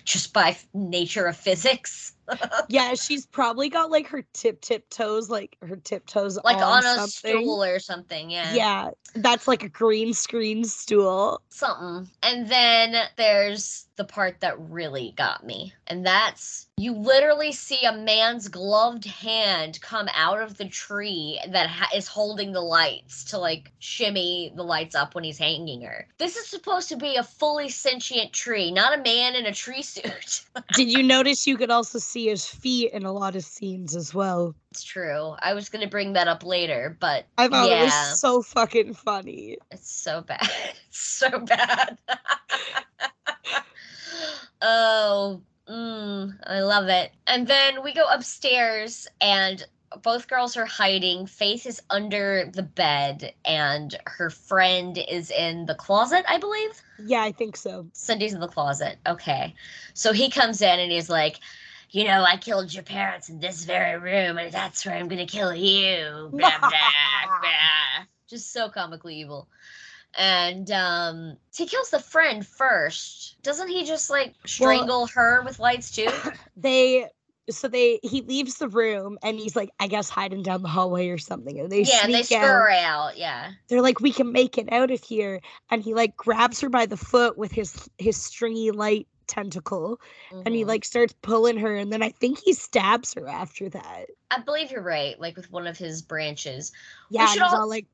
[0.06, 2.14] just by nature of physics.
[2.70, 6.86] yeah, she's probably got like her tip tip toes, like her tiptoes like on, on
[6.86, 7.42] a something.
[7.42, 8.54] stool or something, yeah.
[8.54, 11.42] Yeah, that's like a green screen stool.
[11.50, 12.10] Something.
[12.24, 15.74] And then there's the part that really got me.
[15.88, 21.68] And that's you literally see a man's gloved hand come out of the tree that
[21.68, 26.08] ha- is holding the lights to like shimmy the lights up when he's hanging her.
[26.18, 29.84] This is supposed to be a fully sentient tree, not a man in a tree
[29.84, 30.44] suit.
[30.74, 34.14] Did you notice you could also see his feet in a lot of scenes as
[34.14, 34.56] well?
[34.72, 35.36] it's true.
[35.40, 38.42] I was going to bring that up later, but I thought yeah, it was so
[38.42, 39.58] fucking funny.
[39.70, 40.42] it's so bad.
[40.88, 41.98] It's so bad.
[44.62, 45.42] oh,
[45.72, 47.12] mm, I love it.
[47.28, 49.66] And then we go upstairs and
[50.04, 51.26] both girls are hiding.
[51.26, 56.82] Faith is under the bed and her friend is in the closet, I believe.
[57.06, 57.88] Yeah, I think so.
[57.94, 58.98] Cindy's in the closet.
[59.08, 59.56] Okay.
[59.94, 61.40] So he comes in and he's like,
[61.92, 65.26] you know, I killed your parents in this very room, and that's where I'm gonna
[65.26, 66.30] kill you.
[66.32, 66.70] Blah, blah,
[67.42, 68.06] blah.
[68.30, 69.50] Just so comically evil.
[70.18, 73.42] And um he kills the friend first.
[73.44, 76.08] Doesn't he just like strangle her with lights too?
[76.58, 77.08] They
[77.50, 81.10] so they he leaves the room and he's like, I guess hiding down the hallway
[81.10, 81.60] or something.
[81.60, 82.70] And they yeah, and they screw out.
[82.72, 83.18] out.
[83.18, 83.52] Yeah.
[83.68, 85.42] They're like, we can make it out of here.
[85.70, 90.00] And he like grabs her by the foot with his his stringy light tentacle
[90.46, 90.68] and he Mhm.
[90.68, 94.08] like starts pulling her and then I think he stabs her after that.
[94.30, 96.72] I believe you're right, like with one of his branches.
[97.10, 97.86] Yeah, should and he's al- all like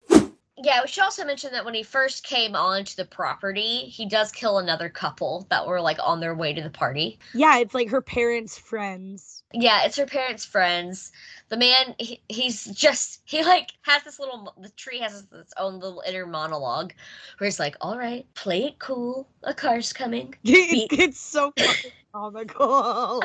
[0.58, 4.32] Yeah, we should also mention that when he first came onto the property, he does
[4.32, 7.20] kill another couple that were like on their way to the party.
[7.34, 9.44] Yeah, it's like her parents' friends.
[9.54, 11.12] Yeah, it's her parents' friends.
[11.50, 14.54] The man, he, he's just he like has this little.
[14.60, 16.94] The tree has its own little inner monologue,
[17.38, 19.30] where he's like, "All right, play it cool.
[19.44, 23.22] A car's coming." It, it's so fucking comical.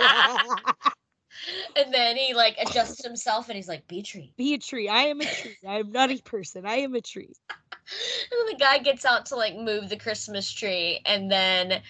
[1.76, 4.88] And then he like adjusts himself, and he's like, "Be a tree." Be a tree.
[4.88, 5.56] I am a tree.
[5.66, 6.66] I am not a person.
[6.66, 7.34] I am a tree.
[8.30, 11.82] And then the guy gets out to like move the Christmas tree, and then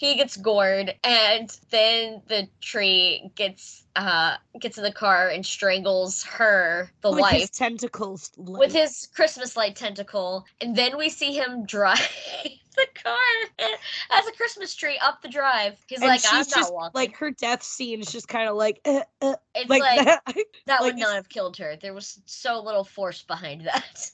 [0.00, 6.22] he gets gored, and then the tree gets uh gets in the car and strangles
[6.22, 7.40] her, the with wife.
[7.42, 8.30] his tentacles.
[8.38, 11.98] with his Christmas light tentacle, and then we see him drive
[12.76, 13.68] the car
[14.12, 15.78] as a Christmas tree up the drive.
[15.86, 16.92] He's and like, she's I'm just not walking.
[16.94, 20.22] like her death scene is just kind of like uh, uh, it's like, like, that.
[20.64, 21.76] that like would not have killed her.
[21.76, 24.10] There was so little force behind that.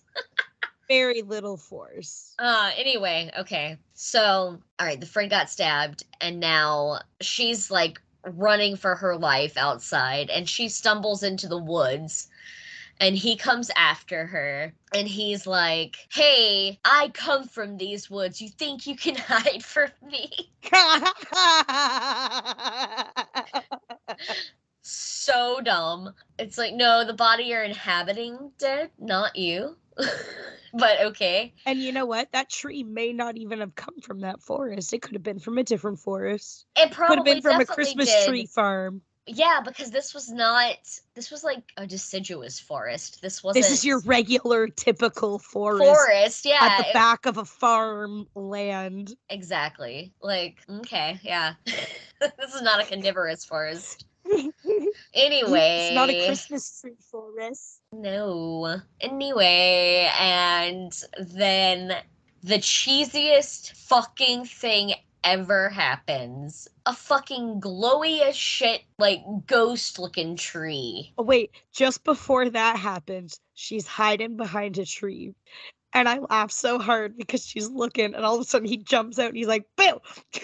[0.88, 2.34] Very little force.
[2.38, 3.78] Uh, anyway, okay.
[3.94, 9.56] So, all right, the friend got stabbed, and now she's like running for her life
[9.56, 12.28] outside, and she stumbles into the woods.
[12.98, 18.40] And he comes after her, and he's like, Hey, I come from these woods.
[18.40, 20.30] You think you can hide from me?
[24.88, 26.14] So dumb.
[26.38, 29.76] It's like, No, the body you're inhabiting dead, not you.
[30.74, 31.54] but okay.
[31.64, 32.30] and you know what?
[32.32, 34.92] That tree may not even have come from that forest.
[34.92, 36.66] It could have been from a different forest.
[36.76, 38.28] It probably Could have been from a Christmas did.
[38.28, 39.02] tree farm.
[39.28, 40.76] Yeah, because this was not.
[41.16, 43.20] This was like a deciduous forest.
[43.22, 43.64] This wasn't.
[43.64, 45.84] This is your regular, typical forest.
[45.84, 46.44] forest.
[46.44, 49.16] Yeah, At the it- back of a farm land.
[49.28, 50.12] exactly.
[50.22, 51.54] Like, okay, yeah.
[51.64, 54.06] this is not a carnivorous forest.
[55.14, 57.80] Anyway, It's not a Christmas tree forest.
[57.92, 58.80] No.
[59.00, 61.96] Anyway, and then
[62.42, 66.68] the cheesiest fucking thing ever happens.
[66.86, 71.12] A fucking glowy as shit, like ghost looking tree.
[71.18, 75.34] Oh, wait, just before that happens, she's hiding behind a tree.
[75.92, 79.18] And I laugh so hard because she's looking, and all of a sudden he jumps
[79.18, 80.00] out and he's like, boo!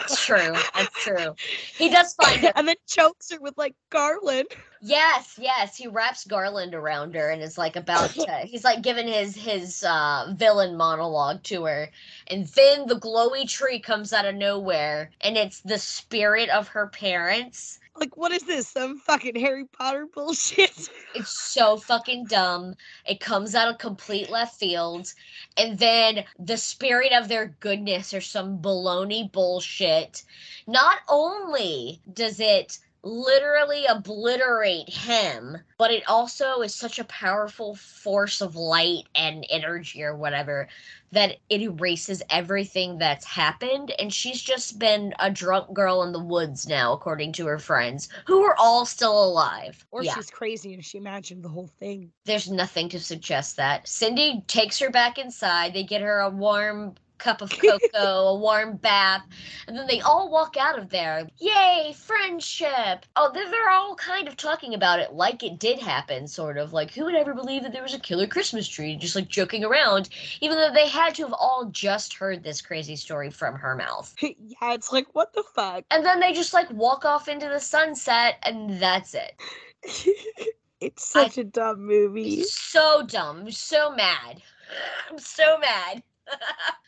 [0.00, 0.52] It's true.
[0.74, 1.34] That's true.
[1.76, 2.52] He does find it.
[2.56, 4.48] and then chokes her with like garland.
[4.80, 5.76] Yes, yes.
[5.76, 9.82] He wraps Garland around her and is like about to he's like giving his his
[9.82, 11.90] uh villain monologue to her.
[12.28, 16.86] And then the glowy tree comes out of nowhere and it's the spirit of her
[16.88, 17.80] parents.
[17.96, 18.68] Like, what is this?
[18.68, 20.88] Some fucking Harry Potter bullshit?
[21.14, 22.74] It's so fucking dumb.
[23.06, 25.12] It comes out of complete left field.
[25.56, 30.22] And then the spirit of their goodness or some baloney bullshit.
[30.66, 32.78] Not only does it
[33.08, 40.02] literally obliterate him, but it also is such a powerful force of light and energy
[40.02, 40.68] or whatever
[41.10, 43.92] that it erases everything that's happened.
[43.98, 48.10] And she's just been a drunk girl in the woods now, according to her friends,
[48.26, 49.86] who are all still alive.
[49.90, 50.14] Or yeah.
[50.14, 52.12] she's crazy and she imagined the whole thing.
[52.26, 53.88] There's nothing to suggest that.
[53.88, 55.72] Cindy takes her back inside.
[55.72, 59.22] They get her a warm cup of cocoa, a warm bath,
[59.66, 61.28] and then they all walk out of there.
[61.38, 63.04] Yay, friendship!
[63.16, 66.72] Oh, they're, they're all kind of talking about it like it did happen, sort of.
[66.72, 68.96] Like, who would ever believe that there was a killer Christmas tree?
[68.96, 70.08] Just like joking around,
[70.40, 74.14] even though they had to have all just heard this crazy story from her mouth.
[74.22, 75.84] yeah, it's like, what the fuck?
[75.90, 79.40] And then they just like walk off into the sunset, and that's it.
[80.80, 82.44] it's such a dumb movie.
[82.44, 83.40] So dumb.
[83.40, 84.42] I'm so mad.
[85.10, 86.02] I'm so mad.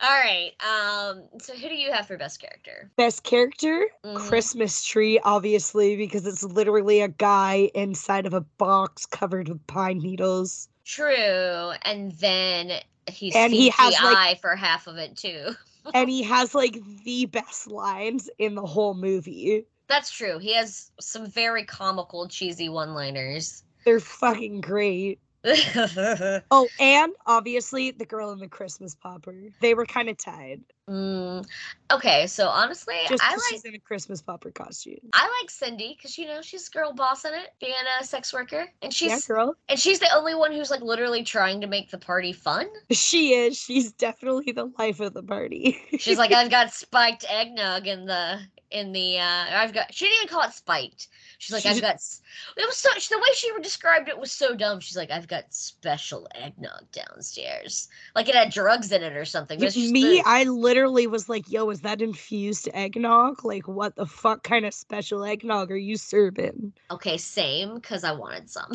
[0.00, 0.52] All right.
[0.62, 1.24] Um.
[1.40, 2.90] So who do you have for best character?
[2.96, 3.88] Best character?
[4.04, 4.16] Mhm.
[4.16, 9.98] Christmas tree, obviously, because it's literally a guy inside of a box covered with pine
[9.98, 10.68] needles.
[10.84, 11.72] True.
[11.82, 12.80] And then
[13.10, 15.54] he's And he has, like- for half of it too.
[15.94, 19.66] and he has like the best lines in the whole movie.
[19.88, 20.38] That's true.
[20.38, 23.62] He has some very comical, cheesy one-liners.
[23.84, 25.18] They're fucking great.
[26.50, 29.34] Oh, and obviously the girl in the Christmas popper.
[29.60, 30.62] They were kind of tied.
[30.88, 31.46] Mm,
[31.92, 34.98] okay, so honestly, Just I like she's in a Christmas popper costume.
[35.12, 38.32] I like Cindy because you know she's a girl boss in it, being a sex
[38.32, 39.54] worker, and she's yeah, girl.
[39.68, 42.68] and she's the only one who's like literally trying to make the party fun.
[42.90, 43.58] She is.
[43.58, 45.78] She's definitely the life of the party.
[45.98, 48.40] She's like, I've got spiked eggnog in the
[48.70, 51.08] in the uh I've got she didn't even call it spiked.
[51.38, 54.54] She's like, She I've got it was so the way she described it was so
[54.54, 54.80] dumb.
[54.80, 57.88] She's like, I've got special eggnog downstairs.
[58.14, 59.58] Like it had drugs in it or something.
[59.60, 63.44] Me, the- I literally was like, yo, is that infused eggnog?
[63.44, 66.72] Like, what the fuck kind of special eggnog are you serving?
[66.90, 68.70] okay, same, because I wanted some.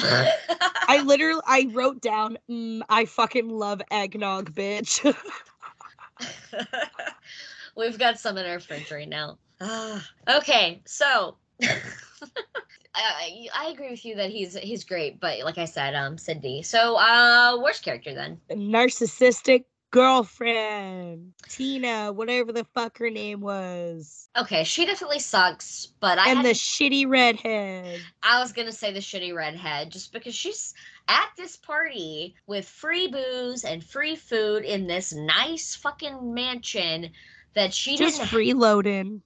[0.87, 5.03] I literally, I wrote down, mm, I fucking love eggnog, bitch.
[7.75, 9.37] We've got some in our fridge right now.
[9.65, 11.37] Ah, okay, so
[12.93, 16.63] I, I agree with you that he's he's great, but like I said, um, Cindy.
[16.63, 18.41] So, uh, worst character then?
[18.51, 24.27] Narcissistic girlfriend, Tina, whatever the fuck her name was.
[24.37, 28.01] Okay, she definitely sucks, but I and had the shitty redhead.
[28.21, 30.73] I was gonna say the shitty redhead just because she's
[31.07, 37.11] at this party with free booze and free food in this nice fucking mansion
[37.53, 39.21] that she Just freeloading.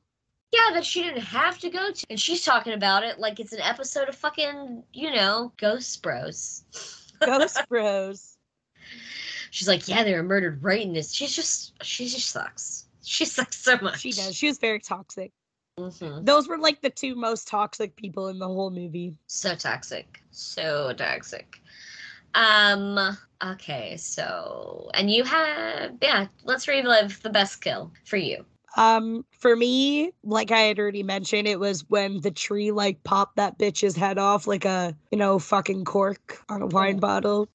[0.54, 3.54] Yeah that she didn't have to go to and she's talking about it like it's
[3.54, 6.64] an episode of fucking you know ghost bros
[7.26, 8.38] Ghost Bros.
[9.50, 13.26] she's like yeah they were murdered right in this she's just she just sucks she
[13.26, 14.36] sucks so much She does.
[14.36, 15.32] She was very toxic.
[15.80, 16.26] Mhm.
[16.26, 19.16] Those were like the two most toxic people in the whole movie.
[19.28, 21.60] so toxic so toxic
[22.36, 28.46] um okay so and you have yeah let's relive the best kill for you
[28.78, 33.36] Um, for me, like I had already mentioned, it was when the tree like popped
[33.36, 37.50] that bitch's head off like a you know fucking cork on a wine bottle.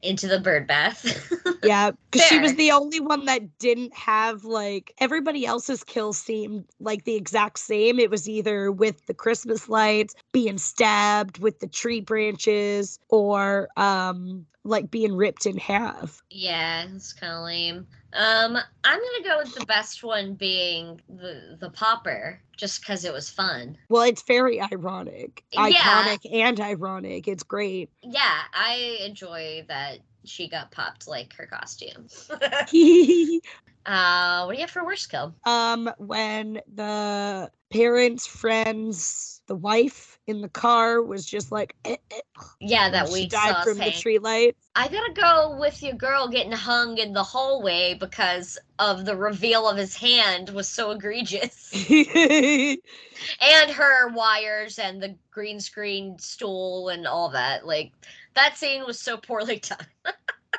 [0.00, 1.04] into the bird bath
[1.64, 6.64] Yeah, because she was the only one that didn't have like everybody else's kill seemed
[6.78, 7.98] like the exact same.
[7.98, 14.46] It was either with the Christmas lights, being stabbed with the tree branches, or um
[14.68, 16.22] like being ripped in half.
[16.30, 21.56] yeah it's kind of lame um i'm gonna go with the best one being the
[21.60, 25.70] the popper just because it was fun Well, it's very ironic, Yeah.
[25.72, 27.28] iconic, and ironic.
[27.28, 27.90] It's great.
[28.02, 32.06] yeah i enjoy that she got popped like her costume
[33.86, 40.18] uh what do you have for worst kill um when the parents friends the wife
[40.26, 42.20] in the car was just like eh, eh,
[42.60, 46.28] yeah that we died saw from the tree lights I gotta go with your girl
[46.28, 51.72] getting hung in the hallway because of the reveal of his hand was so egregious.
[51.90, 57.66] and her wires and the green screen stool and all that.
[57.66, 57.90] Like
[58.34, 60.14] that scene was so poorly done.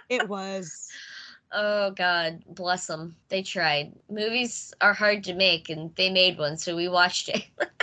[0.10, 0.90] it was
[1.52, 3.16] Oh god, bless them.
[3.30, 3.94] They tried.
[4.10, 7.46] Movies are hard to make and they made one, so we watched it.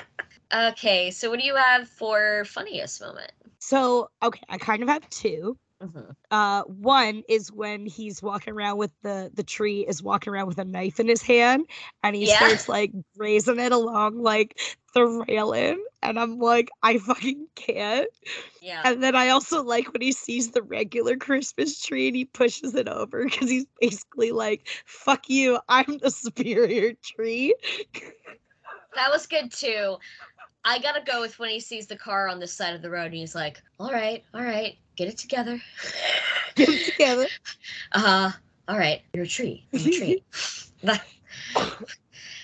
[0.53, 3.33] Okay, so what do you have for funniest moment?
[3.59, 5.59] So, okay, I kind of have two.
[5.83, 6.17] Mhm.
[6.31, 10.59] Uh, one is when he's walking around with the the tree is walking around with
[10.59, 11.67] a knife in his hand,
[12.03, 12.27] and he Yeah.
[12.27, 14.61] starts like grazing it along like
[14.95, 18.09] the railing, and I'm like, I fucking can't.
[18.61, 18.85] Yeah.
[18.85, 22.75] And then I also like when he sees the regular Christmas tree and he pushes
[22.75, 27.55] it over because he's basically like, "Fuck you, I'm the superior tree."
[28.95, 29.99] That was good too.
[30.67, 33.07] I gotta go with when he sees the car on the side of the road
[33.07, 35.63] and he's like, all right, all right, get it together.
[36.57, 37.27] Get it together.
[37.93, 38.33] Uh,
[38.67, 39.65] all right, you're a tree.
[39.73, 40.23] I'm a tree.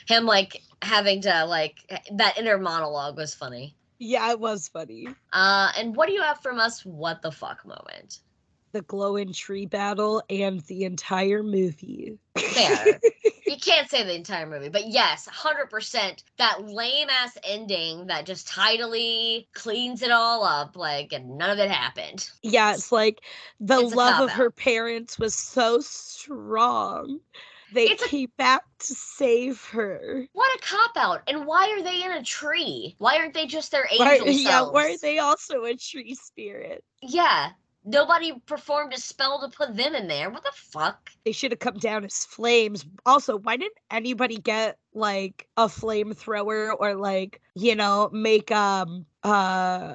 [0.07, 1.77] Him like having to like
[2.12, 3.75] that inner monologue was funny.
[3.99, 5.09] Yeah, it was funny.
[5.33, 6.85] Uh, and what do you have from us?
[6.85, 8.20] What the fuck moment?
[8.73, 12.18] The glow glowing tree battle and the entire movie.
[12.37, 13.01] Fair.
[13.47, 16.25] you can't say the entire movie, but yes, hundred percent.
[16.39, 21.59] That lame ass ending that just tidily cleans it all up, like, and none of
[21.59, 22.31] it happened.
[22.43, 23.20] Yeah, it's like
[23.61, 27.20] the It's love of her parents was so strong.
[27.73, 30.27] They It's a- came back to save her.
[30.33, 31.23] What a cop out!
[31.27, 32.95] And why are they in a tree?
[32.99, 34.39] Why aren't they just their angel Why, selves?
[34.43, 36.85] yeah, why are they also a tree spirit?
[37.03, 37.51] Yeah,
[37.85, 40.30] nobody performed a spell to put them in there.
[40.30, 41.11] What the fuck?
[41.24, 42.85] They should have come down as flames.
[43.07, 49.95] Also, why didn't anybody get like a flamethrower or like, you know, make um uh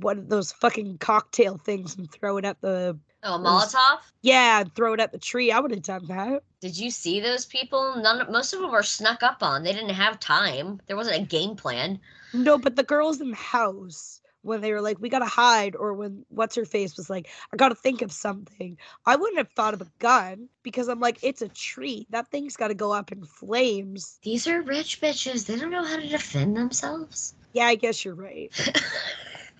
[0.00, 3.98] one of those fucking cocktail things and throw it at the Oh, Molotov?
[4.22, 5.50] yeah, and throw it at the tree.
[5.50, 6.44] I would have done that.
[6.60, 7.96] Did you see those people?
[7.96, 8.30] None.
[8.30, 9.64] Most of them were snuck up on.
[9.64, 10.80] They didn't have time.
[10.86, 11.98] There wasn't a game plan.
[12.32, 15.94] No, but the girls in the house when they were like, "We gotta hide," or
[15.94, 19.74] when what's her face was like, "I gotta think of something," I wouldn't have thought
[19.74, 22.06] of a gun because I'm like, "It's a tree.
[22.10, 25.46] That thing's got to go up in flames." These are rich bitches.
[25.46, 27.34] They don't know how to defend themselves.
[27.52, 28.52] Yeah, I guess you're right.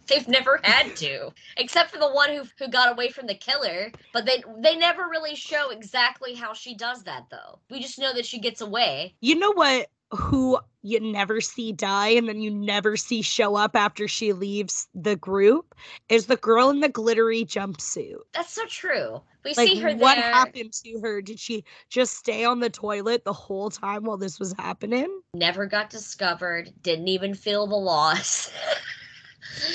[0.08, 3.92] They've never had to, except for the one who who got away from the killer.
[4.12, 7.58] But they they never really show exactly how she does that, though.
[7.70, 9.14] We just know that she gets away.
[9.20, 9.88] You know what?
[10.12, 14.88] Who you never see die and then you never see show up after she leaves
[14.94, 15.74] the group
[16.08, 18.16] is the girl in the glittery jumpsuit.
[18.32, 19.20] That's so true.
[19.44, 19.98] We Like, see her there.
[19.98, 20.32] what there.
[20.32, 21.20] happened to her?
[21.20, 25.20] Did she just stay on the toilet the whole time while this was happening?
[25.34, 26.72] Never got discovered.
[26.82, 28.50] Didn't even feel the loss.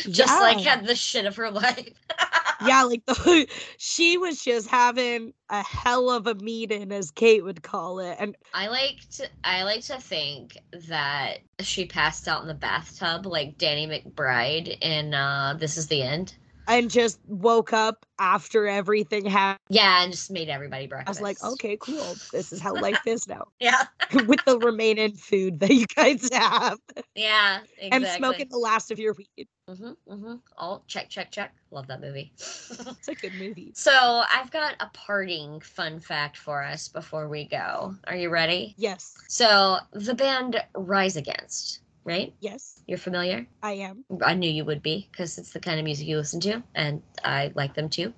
[0.10, 1.90] just like had the shit of her life.
[2.66, 3.48] yeah, like the
[3.78, 8.16] she was just having a hell of a meeting, as Kate would call it.
[8.20, 10.58] And I like to I like to think
[10.88, 16.02] that she passed out in the bathtub like Danny McBride in uh This Is the
[16.02, 16.36] End.
[16.68, 19.60] and just woke up after everything happened.
[19.70, 21.20] Yeah, and just made everybody breakfast.
[21.20, 22.16] I was like, okay, cool.
[22.32, 23.48] This is how life is now.
[23.60, 23.86] Yeah.
[24.14, 26.80] With the remaining food that you guys have.
[27.16, 27.60] Yeah.
[27.78, 27.90] Exactly.
[27.92, 29.48] And smoking the last of your weed.
[29.70, 30.36] Mm-hmm, mm-hmm.
[30.58, 31.54] All check, check, check.
[31.72, 32.32] Love that movie.
[32.40, 33.72] It's a good movie.
[33.76, 37.96] so I've got a parting fun fact for us before we go.
[38.08, 38.74] Are you ready?
[38.78, 39.16] Yes.
[39.28, 42.34] So the band Rise Against, right?
[42.42, 43.46] Yes, You're familiar?
[43.62, 44.04] I am.
[44.22, 47.02] I knew you would be because it's the kind of music you listen to, and
[47.24, 48.14] I like them too.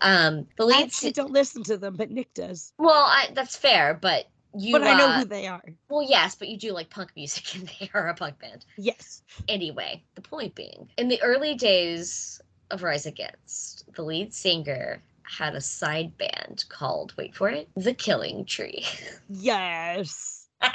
[0.00, 0.84] Um, the I lead.
[0.84, 2.72] actually si- don't listen to them, but Nick does.
[2.78, 4.26] well, I, that's fair, but
[4.56, 4.72] you.
[4.72, 5.62] but I know uh, who they are.
[5.88, 8.64] Well, yes, but you do like punk music, and they are a punk band.
[8.76, 9.22] Yes.
[9.48, 12.40] Anyway, the point being, in the early days
[12.70, 17.94] of Rise Against, the lead singer had a side band called, wait for it, The
[17.94, 18.84] Killing Tree.
[19.28, 20.48] Yes.
[20.62, 20.72] well,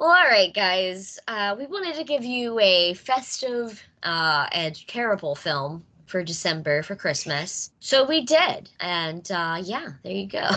[0.00, 1.18] all right, guys.
[1.28, 6.96] Uh, we wanted to give you a festive uh, and terrible film for December for
[6.96, 7.70] Christmas.
[7.80, 8.70] So we did.
[8.80, 10.48] And uh, yeah, there you go.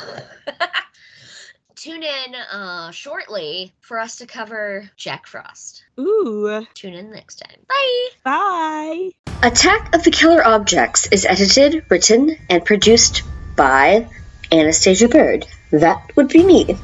[1.81, 5.83] Tune in uh, shortly for us to cover Jack Frost.
[5.99, 6.63] Ooh.
[6.75, 7.57] Tune in next time.
[7.67, 8.09] Bye.
[8.23, 9.09] Bye.
[9.41, 13.23] Attack of the Killer Objects is edited, written, and produced
[13.55, 14.07] by
[14.51, 15.47] Anastasia Bird.
[15.71, 16.77] That would be me.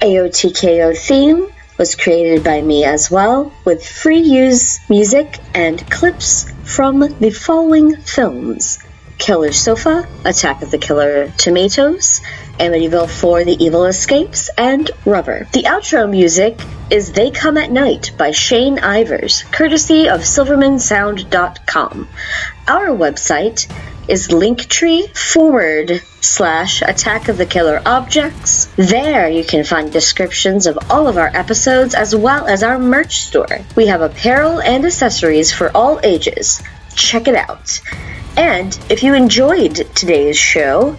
[0.00, 1.46] AOTKO theme
[1.76, 7.96] was created by me as well, with free use music and clips from the following
[7.96, 8.78] films
[9.24, 12.20] Killer Sofa, Attack of the Killer Tomatoes,
[12.60, 15.48] Amityville 4 The Evil Escapes, and Rubber.
[15.50, 16.60] The outro music
[16.90, 22.06] is They Come at Night by Shane Ivers, courtesy of SilvermanSound.com.
[22.68, 23.66] Our website
[24.08, 28.66] is linktree forward slash attack of the killer objects.
[28.76, 33.20] There you can find descriptions of all of our episodes as well as our merch
[33.20, 33.60] store.
[33.74, 36.62] We have apparel and accessories for all ages.
[36.94, 37.80] Check it out.
[38.36, 40.96] And if you enjoyed today's show,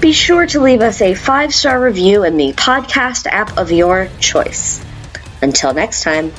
[0.00, 4.08] be sure to leave us a five star review in the podcast app of your
[4.20, 4.84] choice.
[5.42, 6.32] Until next time.